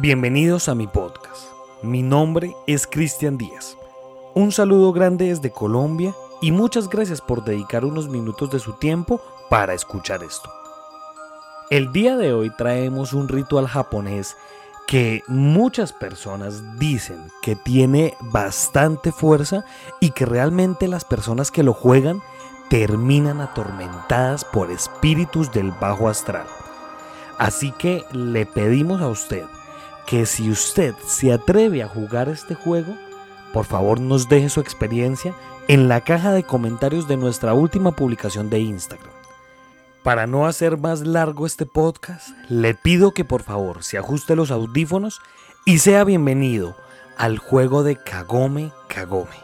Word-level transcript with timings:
Bienvenidos 0.00 0.68
a 0.68 0.74
mi 0.74 0.86
podcast. 0.86 1.52
Mi 1.82 2.02
nombre 2.02 2.54
es 2.66 2.86
Cristian 2.86 3.36
Díaz. 3.36 3.76
Un 4.34 4.52
saludo 4.52 4.92
grande 4.92 5.26
desde 5.26 5.50
Colombia 5.50 6.14
y 6.40 6.52
muchas 6.52 6.88
gracias 6.88 7.20
por 7.20 7.44
dedicar 7.44 7.84
unos 7.84 8.08
minutos 8.08 8.50
de 8.50 8.58
su 8.58 8.74
tiempo 8.74 9.20
para 9.50 9.74
escuchar 9.74 10.22
esto. 10.22 10.48
El 11.70 11.92
día 11.92 12.16
de 12.16 12.32
hoy 12.32 12.50
traemos 12.56 13.12
un 13.12 13.28
ritual 13.28 13.66
japonés 13.66 14.36
que 14.88 15.22
muchas 15.26 15.92
personas 15.92 16.78
dicen 16.78 17.18
que 17.42 17.54
tiene 17.54 18.14
bastante 18.22 19.12
fuerza 19.12 19.66
y 20.00 20.12
que 20.12 20.24
realmente 20.24 20.88
las 20.88 21.04
personas 21.04 21.50
que 21.50 21.62
lo 21.62 21.74
juegan 21.74 22.22
terminan 22.70 23.42
atormentadas 23.42 24.46
por 24.46 24.70
espíritus 24.70 25.52
del 25.52 25.72
bajo 25.72 26.08
astral. 26.08 26.46
Así 27.36 27.70
que 27.72 28.06
le 28.12 28.46
pedimos 28.46 29.02
a 29.02 29.08
usted 29.08 29.44
que 30.06 30.24
si 30.24 30.50
usted 30.50 30.94
se 31.06 31.34
atreve 31.34 31.82
a 31.82 31.88
jugar 31.88 32.30
este 32.30 32.54
juego, 32.54 32.96
por 33.52 33.66
favor 33.66 34.00
nos 34.00 34.30
deje 34.30 34.48
su 34.48 34.60
experiencia 34.60 35.34
en 35.68 35.88
la 35.88 36.00
caja 36.00 36.32
de 36.32 36.44
comentarios 36.44 37.06
de 37.06 37.18
nuestra 37.18 37.52
última 37.52 37.92
publicación 37.92 38.48
de 38.48 38.60
Instagram. 38.60 39.17
Para 40.02 40.26
no 40.26 40.46
hacer 40.46 40.78
más 40.78 41.00
largo 41.00 41.46
este 41.46 41.66
podcast, 41.66 42.30
le 42.48 42.74
pido 42.74 43.12
que 43.12 43.24
por 43.24 43.42
favor 43.42 43.82
se 43.82 43.98
ajuste 43.98 44.36
los 44.36 44.50
audífonos 44.50 45.20
y 45.64 45.78
sea 45.78 46.04
bienvenido 46.04 46.76
al 47.16 47.38
juego 47.38 47.82
de 47.82 47.96
Kagome 47.96 48.72
Kagome. 48.88 49.36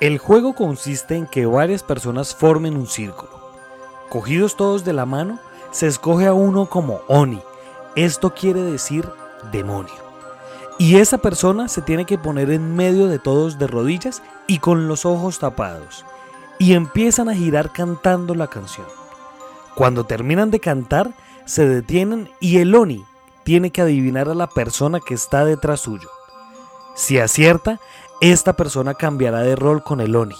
El 0.00 0.18
juego 0.18 0.54
consiste 0.54 1.14
en 1.14 1.26
que 1.26 1.46
varias 1.46 1.82
personas 1.82 2.34
formen 2.34 2.76
un 2.76 2.86
círculo 2.86 3.40
Cogidos 4.10 4.56
todos 4.56 4.84
de 4.84 4.92
la 4.92 5.06
mano, 5.06 5.38
se 5.70 5.86
escoge 5.86 6.26
a 6.26 6.32
uno 6.32 6.66
como 6.66 7.00
Oni. 7.06 7.40
Esto 7.94 8.34
quiere 8.34 8.60
decir 8.60 9.08
demonio. 9.52 10.09
Y 10.80 10.96
esa 10.96 11.18
persona 11.18 11.68
se 11.68 11.82
tiene 11.82 12.06
que 12.06 12.16
poner 12.16 12.50
en 12.50 12.74
medio 12.74 13.06
de 13.06 13.18
todos 13.18 13.58
de 13.58 13.66
rodillas 13.66 14.22
y 14.46 14.60
con 14.60 14.88
los 14.88 15.04
ojos 15.04 15.38
tapados. 15.38 16.06
Y 16.58 16.72
empiezan 16.72 17.28
a 17.28 17.34
girar 17.34 17.70
cantando 17.70 18.34
la 18.34 18.46
canción. 18.46 18.86
Cuando 19.74 20.04
terminan 20.04 20.50
de 20.50 20.58
cantar, 20.58 21.10
se 21.44 21.68
detienen 21.68 22.30
y 22.40 22.60
el 22.60 22.74
Oni 22.74 23.04
tiene 23.44 23.70
que 23.72 23.82
adivinar 23.82 24.30
a 24.30 24.34
la 24.34 24.46
persona 24.46 25.00
que 25.00 25.12
está 25.12 25.44
detrás 25.44 25.80
suyo. 25.80 26.08
Si 26.94 27.18
acierta, 27.18 27.78
esta 28.22 28.54
persona 28.54 28.94
cambiará 28.94 29.40
de 29.40 29.56
rol 29.56 29.82
con 29.82 30.00
el 30.00 30.16
Oni. 30.16 30.36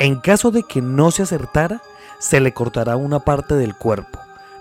En 0.00 0.18
caso 0.18 0.50
de 0.50 0.64
que 0.64 0.82
no 0.82 1.12
se 1.12 1.22
acertara, 1.22 1.80
se 2.18 2.40
le 2.40 2.52
cortará 2.52 2.96
una 2.96 3.20
parte 3.20 3.54
del 3.54 3.76
cuerpo, 3.76 4.18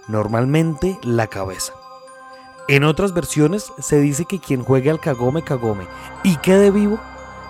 normalmente 0.08 1.00
la 1.02 1.26
cabeza. 1.26 1.79
En 2.70 2.84
otras 2.84 3.14
versiones 3.14 3.74
se 3.80 4.00
dice 4.00 4.26
que 4.26 4.38
quien 4.38 4.64
juegue 4.64 4.92
al 4.92 5.00
Kagome 5.00 5.42
Kagome 5.42 5.88
y 6.24 6.36
quede 6.36 6.70
vivo 6.70 7.00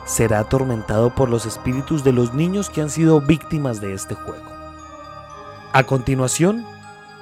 será 0.05 0.39
atormentado 0.39 1.13
por 1.13 1.27
los 1.27 1.45
espíritus 1.45 2.05
de 2.05 2.13
los 2.13 2.33
niños 2.33 2.69
que 2.69 2.79
han 2.79 2.89
sido 2.89 3.19
víctimas 3.19 3.81
de 3.81 3.93
este 3.93 4.15
juego. 4.15 4.49
A 5.73 5.83
continuación, 5.83 6.65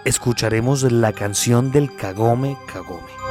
escucharemos 0.05 0.83
la 0.83 1.11
canción 1.11 1.71
del 1.71 1.95
Kagome 1.95 2.55
Kagome. 2.71 3.26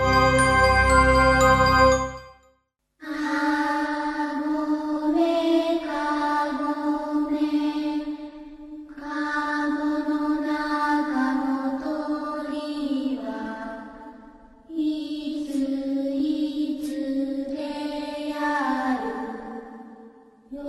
La 20.48 20.62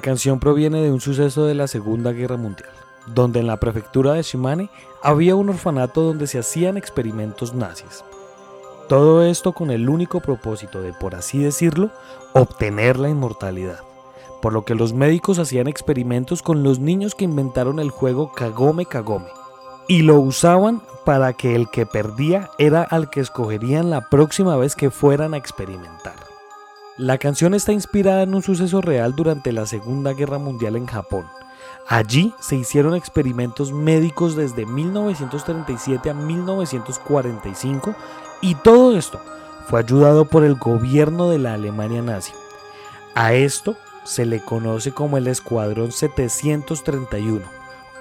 canción 0.00 0.40
proviene 0.40 0.82
de 0.82 0.92
un 0.92 1.00
suceso 1.00 1.46
de 1.46 1.54
la 1.54 1.66
Segunda 1.66 2.12
Guerra 2.12 2.36
Mundial, 2.36 2.68
donde 3.06 3.40
en 3.40 3.46
la 3.46 3.58
prefectura 3.58 4.12
de 4.12 4.22
Shimane 4.22 4.68
había 5.02 5.36
un 5.36 5.48
orfanato 5.48 6.02
donde 6.02 6.26
se 6.26 6.38
hacían 6.38 6.76
experimentos 6.76 7.54
nazis. 7.54 8.04
Todo 8.92 9.22
esto 9.22 9.52
con 9.54 9.70
el 9.70 9.88
único 9.88 10.20
propósito 10.20 10.82
de, 10.82 10.92
por 10.92 11.14
así 11.14 11.38
decirlo, 11.38 11.88
obtener 12.34 12.98
la 12.98 13.08
inmortalidad. 13.08 13.80
Por 14.42 14.52
lo 14.52 14.66
que 14.66 14.74
los 14.74 14.92
médicos 14.92 15.38
hacían 15.38 15.66
experimentos 15.66 16.42
con 16.42 16.62
los 16.62 16.78
niños 16.78 17.14
que 17.14 17.24
inventaron 17.24 17.78
el 17.78 17.90
juego 17.90 18.34
Kagome 18.34 18.84
Kagome. 18.84 19.30
Y 19.88 20.02
lo 20.02 20.20
usaban 20.20 20.82
para 21.06 21.32
que 21.32 21.54
el 21.54 21.70
que 21.70 21.86
perdía 21.86 22.50
era 22.58 22.82
al 22.82 23.08
que 23.08 23.20
escogerían 23.20 23.88
la 23.88 24.10
próxima 24.10 24.58
vez 24.58 24.76
que 24.76 24.90
fueran 24.90 25.32
a 25.32 25.38
experimentar. 25.38 26.16
La 26.98 27.16
canción 27.16 27.54
está 27.54 27.72
inspirada 27.72 28.24
en 28.24 28.34
un 28.34 28.42
suceso 28.42 28.82
real 28.82 29.14
durante 29.16 29.52
la 29.52 29.64
Segunda 29.64 30.12
Guerra 30.12 30.36
Mundial 30.36 30.76
en 30.76 30.84
Japón. 30.84 31.24
Allí 31.88 32.34
se 32.40 32.56
hicieron 32.56 32.94
experimentos 32.94 33.72
médicos 33.72 34.36
desde 34.36 34.66
1937 34.66 36.10
a 36.10 36.14
1945 36.14 37.94
y 38.42 38.54
todo 38.56 38.98
esto 38.98 39.18
fue 39.66 39.80
ayudado 39.80 40.26
por 40.26 40.44
el 40.44 40.56
gobierno 40.56 41.30
de 41.30 41.38
la 41.38 41.54
Alemania 41.54 42.02
nazi. 42.02 42.32
A 43.14 43.32
esto 43.32 43.76
se 44.04 44.26
le 44.26 44.40
conoce 44.40 44.92
como 44.92 45.16
el 45.16 45.28
Escuadrón 45.28 45.92
731, 45.92 47.40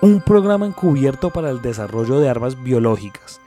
un 0.02 0.22
programa 0.22 0.66
encubierto 0.66 1.30
para 1.30 1.50
el 1.50 1.62
desarrollo 1.62 2.20
de 2.20 2.28
armas 2.28 2.62
biológicas 2.62 3.42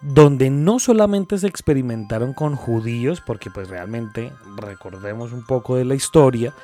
donde 0.00 0.50
no 0.50 0.78
solamente 0.78 1.38
se 1.38 1.46
experimentaron 1.46 2.32
con 2.32 2.56
judíos, 2.56 3.20
porque 3.20 3.50
pues 3.50 3.68
realmente 3.68 4.32
recordemos 4.56 5.32
un 5.32 5.44
poco 5.44 5.76
de 5.76 5.84
la 5.84 5.94
historia, 5.94 6.54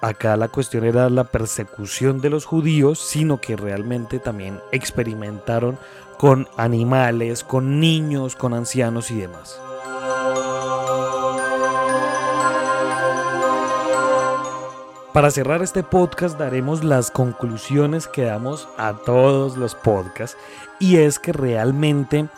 acá 0.00 0.36
la 0.36 0.48
cuestión 0.48 0.84
era 0.84 1.08
la 1.10 1.24
persecución 1.24 2.20
de 2.20 2.30
los 2.30 2.44
judíos, 2.44 2.98
sino 2.98 3.40
que 3.40 3.56
realmente 3.56 4.18
también 4.18 4.60
experimentaron 4.72 5.78
con 6.18 6.48
animales, 6.56 7.44
con 7.44 7.80
niños, 7.80 8.36
con 8.36 8.54
ancianos 8.54 9.10
y 9.10 9.20
demás. 9.20 9.60
Para 15.12 15.30
cerrar 15.30 15.62
este 15.62 15.82
podcast 15.82 16.38
daremos 16.38 16.84
las 16.84 17.10
conclusiones 17.10 18.06
que 18.06 18.22
damos 18.22 18.68
a 18.76 18.92
todos 18.92 19.56
los 19.56 19.74
podcasts 19.74 20.36
y 20.78 20.98
es 20.98 21.18
que 21.18 21.32
realmente 21.32 22.28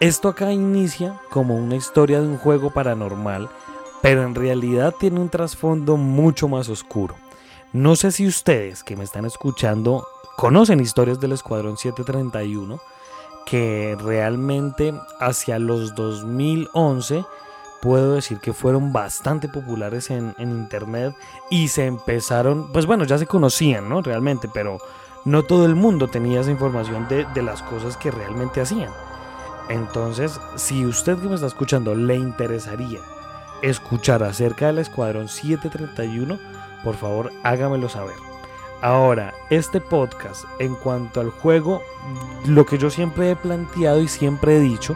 esto 0.00 0.28
acá 0.28 0.52
inicia 0.52 1.20
como 1.30 1.54
una 1.56 1.76
historia 1.76 2.20
de 2.20 2.26
un 2.26 2.38
juego 2.38 2.70
paranormal, 2.70 3.48
pero 4.04 4.22
en 4.22 4.34
realidad 4.34 4.94
tiene 5.00 5.18
un 5.18 5.30
trasfondo 5.30 5.96
mucho 5.96 6.46
más 6.46 6.68
oscuro. 6.68 7.14
No 7.72 7.96
sé 7.96 8.12
si 8.12 8.26
ustedes 8.26 8.84
que 8.84 8.96
me 8.96 9.04
están 9.04 9.24
escuchando 9.24 10.06
conocen 10.36 10.78
historias 10.78 11.20
del 11.20 11.32
Escuadrón 11.32 11.78
731, 11.78 12.80
que 13.46 13.96
realmente 13.98 14.92
hacia 15.20 15.58
los 15.58 15.94
2011 15.94 17.24
puedo 17.80 18.16
decir 18.16 18.40
que 18.40 18.52
fueron 18.52 18.92
bastante 18.92 19.48
populares 19.48 20.10
en, 20.10 20.34
internet 20.38 21.16
y 21.50 21.68
se 21.68 21.86
empezaron, 21.86 22.70
pues 22.74 22.84
bueno, 22.84 23.04
ya 23.04 23.16
se 23.16 23.26
conocían, 23.26 23.88
¿no? 23.88 24.02
Realmente, 24.02 24.50
pero 24.52 24.80
no 25.24 25.44
todo 25.44 25.64
el 25.64 25.76
mundo 25.76 26.08
tenía 26.08 26.42
esa 26.42 26.50
información 26.50 27.08
de, 27.08 27.24
de 27.32 27.42
las 27.42 27.62
cosas 27.62 27.96
que 27.96 28.10
realmente 28.10 28.60
hacían. 28.60 28.90
Entonces, 29.70 30.38
si 30.56 30.84
usted 30.84 31.16
que 31.16 31.26
me 31.26 31.36
está 31.36 31.46
escuchando 31.46 31.94
le 31.94 32.16
interesaría 32.16 33.00
escuchar 33.62 34.22
acerca 34.22 34.66
del 34.66 34.78
Escuadrón 34.78 35.28
731, 35.28 36.38
por 36.82 36.96
favor 36.96 37.32
hágamelo 37.42 37.88
saber. 37.88 38.16
Ahora, 38.82 39.32
este 39.48 39.80
podcast 39.80 40.44
en 40.58 40.74
cuanto 40.74 41.20
al 41.20 41.30
juego, 41.30 41.82
lo 42.46 42.66
que 42.66 42.76
yo 42.76 42.90
siempre 42.90 43.30
he 43.30 43.36
planteado 43.36 44.00
y 44.02 44.08
siempre 44.08 44.56
he 44.56 44.60
dicho 44.60 44.94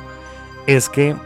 es 0.66 0.90
que 0.90 1.16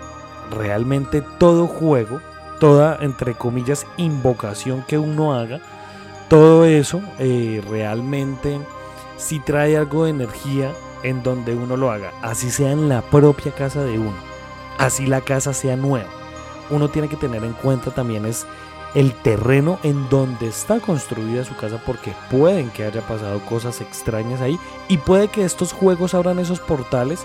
realmente 0.50 1.22
todo 1.38 1.66
juego, 1.66 2.20
toda 2.60 2.98
entre 3.00 3.34
comillas 3.34 3.86
invocación 3.96 4.84
que 4.86 4.98
uno 4.98 5.34
haga, 5.34 5.60
todo 6.28 6.64
eso 6.64 7.02
eh, 7.18 7.60
realmente 7.68 8.60
si 9.16 9.40
trae 9.40 9.76
algo 9.76 10.04
de 10.04 10.10
energía 10.10 10.72
en 11.02 11.22
donde 11.22 11.54
uno 11.54 11.76
lo 11.76 11.90
haga, 11.90 12.12
así 12.22 12.50
sea 12.50 12.70
en 12.70 12.88
la 12.88 13.02
propia 13.02 13.52
casa 13.52 13.82
de 13.82 13.98
uno, 13.98 14.14
así 14.78 15.06
la 15.06 15.20
casa 15.20 15.52
sea 15.52 15.76
nueva. 15.76 16.21
Uno 16.72 16.88
tiene 16.88 17.08
que 17.08 17.16
tener 17.16 17.44
en 17.44 17.52
cuenta 17.52 17.92
también 17.92 18.26
es 18.26 18.44
el 18.94 19.12
terreno 19.14 19.78
en 19.82 20.08
donde 20.10 20.48
está 20.48 20.80
construida 20.80 21.44
su 21.44 21.56
casa 21.56 21.80
porque 21.86 22.12
pueden 22.30 22.70
que 22.70 22.84
haya 22.84 23.00
pasado 23.06 23.40
cosas 23.46 23.80
extrañas 23.80 24.40
ahí 24.40 24.58
y 24.88 24.98
puede 24.98 25.28
que 25.28 25.44
estos 25.44 25.72
juegos 25.72 26.14
abran 26.14 26.38
esos 26.38 26.60
portales 26.60 27.24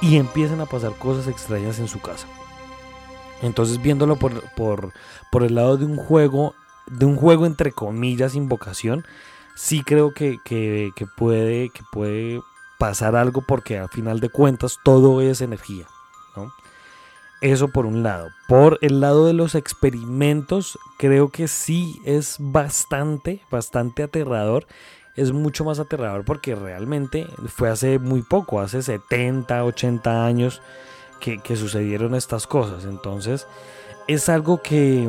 y 0.00 0.16
empiecen 0.16 0.60
a 0.60 0.66
pasar 0.66 0.92
cosas 0.94 1.26
extrañas 1.26 1.78
en 1.78 1.88
su 1.88 2.00
casa. 2.00 2.26
Entonces 3.42 3.82
viéndolo 3.82 4.16
por, 4.16 4.42
por, 4.54 4.92
por 5.30 5.42
el 5.42 5.56
lado 5.56 5.76
de 5.76 5.84
un 5.84 5.96
juego, 5.96 6.54
de 6.86 7.04
un 7.04 7.16
juego 7.16 7.44
entre 7.44 7.72
comillas 7.72 8.34
invocación, 8.34 9.04
sí 9.54 9.82
creo 9.82 10.14
que, 10.14 10.38
que, 10.44 10.92
puede, 11.16 11.70
que 11.70 11.82
puede 11.92 12.40
pasar 12.78 13.16
algo 13.16 13.42
porque 13.42 13.78
al 13.78 13.88
final 13.88 14.20
de 14.20 14.30
cuentas 14.30 14.78
todo 14.82 15.20
es 15.20 15.40
energía. 15.40 15.86
¿no? 16.36 16.52
Eso 17.42 17.68
por 17.68 17.86
un 17.86 18.04
lado. 18.04 18.30
Por 18.46 18.78
el 18.82 19.00
lado 19.00 19.26
de 19.26 19.32
los 19.32 19.56
experimentos, 19.56 20.78
creo 20.96 21.30
que 21.30 21.48
sí 21.48 22.00
es 22.04 22.36
bastante, 22.38 23.40
bastante 23.50 24.04
aterrador. 24.04 24.66
Es 25.16 25.32
mucho 25.32 25.64
más 25.64 25.80
aterrador 25.80 26.24
porque 26.24 26.54
realmente 26.54 27.26
fue 27.48 27.68
hace 27.68 27.98
muy 27.98 28.22
poco, 28.22 28.60
hace 28.60 28.80
70, 28.80 29.64
80 29.64 30.24
años 30.24 30.62
que, 31.20 31.40
que 31.40 31.56
sucedieron 31.56 32.14
estas 32.14 32.46
cosas. 32.46 32.84
Entonces 32.84 33.48
es 34.06 34.28
algo 34.28 34.62
que, 34.62 35.08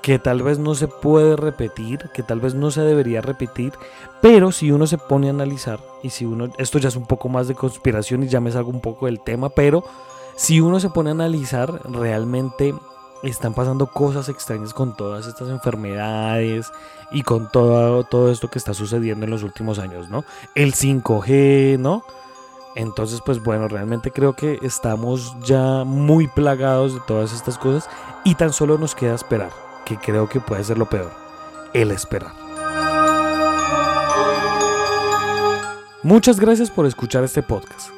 que 0.00 0.20
tal 0.20 0.42
vez 0.42 0.60
no 0.60 0.76
se 0.76 0.86
puede 0.86 1.34
repetir, 1.34 2.08
que 2.14 2.22
tal 2.22 2.38
vez 2.38 2.54
no 2.54 2.70
se 2.70 2.82
debería 2.82 3.20
repetir, 3.20 3.72
pero 4.22 4.52
si 4.52 4.70
uno 4.70 4.86
se 4.86 4.96
pone 4.96 5.26
a 5.26 5.30
analizar, 5.30 5.80
y 6.04 6.10
si 6.10 6.24
uno, 6.24 6.52
esto 6.58 6.78
ya 6.78 6.88
es 6.88 6.96
un 6.96 7.06
poco 7.06 7.28
más 7.28 7.48
de 7.48 7.56
conspiración 7.56 8.22
y 8.22 8.28
ya 8.28 8.40
me 8.40 8.52
salgo 8.52 8.70
un 8.70 8.80
poco 8.80 9.06
del 9.06 9.20
tema, 9.20 9.48
pero 9.48 9.84
si 10.38 10.60
uno 10.60 10.78
se 10.78 10.88
pone 10.88 11.10
a 11.10 11.14
analizar, 11.14 11.82
realmente 11.90 12.72
están 13.24 13.54
pasando 13.54 13.88
cosas 13.88 14.28
extrañas 14.28 14.72
con 14.72 14.96
todas 14.96 15.26
estas 15.26 15.48
enfermedades 15.48 16.70
y 17.10 17.22
con 17.22 17.50
todo, 17.50 18.04
todo 18.04 18.30
esto 18.30 18.48
que 18.48 18.60
está 18.60 18.72
sucediendo 18.72 19.24
en 19.24 19.32
los 19.32 19.42
últimos 19.42 19.80
años, 19.80 20.08
¿no? 20.08 20.24
El 20.54 20.74
5G, 20.74 21.80
¿no? 21.80 22.04
Entonces, 22.76 23.20
pues 23.26 23.42
bueno, 23.42 23.66
realmente 23.66 24.12
creo 24.12 24.34
que 24.34 24.60
estamos 24.62 25.34
ya 25.42 25.82
muy 25.84 26.28
plagados 26.28 26.94
de 26.94 27.00
todas 27.00 27.32
estas 27.32 27.58
cosas 27.58 27.90
y 28.22 28.36
tan 28.36 28.52
solo 28.52 28.78
nos 28.78 28.94
queda 28.94 29.16
esperar, 29.16 29.50
que 29.84 29.96
creo 29.96 30.28
que 30.28 30.38
puede 30.38 30.62
ser 30.62 30.78
lo 30.78 30.88
peor, 30.88 31.10
el 31.72 31.90
esperar. 31.90 32.32
Muchas 36.04 36.38
gracias 36.38 36.70
por 36.70 36.86
escuchar 36.86 37.24
este 37.24 37.42
podcast. 37.42 37.97